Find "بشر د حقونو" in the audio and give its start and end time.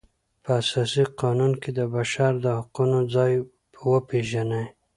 1.95-2.99